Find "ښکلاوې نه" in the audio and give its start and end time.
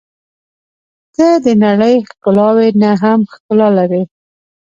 2.09-2.91